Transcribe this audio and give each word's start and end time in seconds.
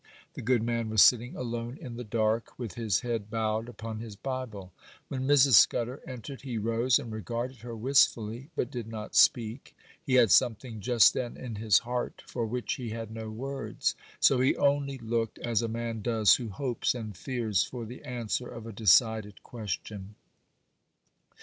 The 0.33 0.41
good 0.41 0.63
man 0.63 0.89
was 0.89 1.03
sitting 1.03 1.35
alone 1.35 1.77
in 1.79 1.95
the 1.95 2.03
dark, 2.03 2.57
with 2.57 2.73
his 2.73 3.01
head 3.01 3.29
bowed 3.29 3.69
upon 3.69 3.99
his 3.99 4.15
Bible. 4.15 4.73
When 5.09 5.27
Mrs. 5.27 5.51
Scudder 5.51 6.01
entered, 6.07 6.41
he 6.41 6.57
rose 6.57 6.97
and 6.97 7.11
regarded 7.11 7.57
her 7.57 7.75
wistfully, 7.75 8.49
but 8.55 8.71
did 8.71 8.87
not 8.87 9.13
speak. 9.13 9.75
He 10.03 10.15
had 10.15 10.31
something 10.31 10.79
just 10.79 11.13
then 11.13 11.37
in 11.37 11.57
his 11.57 11.77
heart 11.77 12.23
for 12.25 12.47
which 12.47 12.77
he 12.77 12.89
had 12.89 13.11
no 13.11 13.29
words; 13.29 13.93
so 14.19 14.39
he 14.39 14.55
only 14.57 14.97
looked 14.97 15.37
as 15.37 15.61
a 15.61 15.67
man 15.67 16.01
does 16.01 16.37
who 16.37 16.49
hopes 16.49 16.95
and 16.95 17.15
fears 17.15 17.63
for 17.63 17.85
the 17.85 18.03
answer 18.03 18.49
of 18.49 18.65
a 18.65 18.71
decided 18.73 19.43
question. 19.43 20.15